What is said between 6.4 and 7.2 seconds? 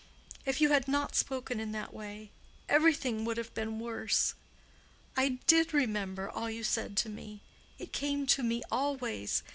you said to